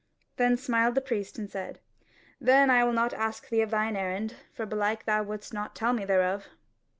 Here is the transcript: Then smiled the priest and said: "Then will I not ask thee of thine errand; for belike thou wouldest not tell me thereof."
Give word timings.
Then 0.37 0.57
smiled 0.57 0.95
the 0.95 0.99
priest 1.01 1.37
and 1.37 1.47
said: 1.47 1.79
"Then 2.39 2.69
will 2.69 2.89
I 2.89 2.91
not 2.91 3.13
ask 3.13 3.47
thee 3.49 3.61
of 3.61 3.69
thine 3.69 3.95
errand; 3.95 4.33
for 4.51 4.65
belike 4.65 5.05
thou 5.05 5.21
wouldest 5.21 5.53
not 5.53 5.75
tell 5.75 5.93
me 5.93 6.05
thereof." 6.05 6.47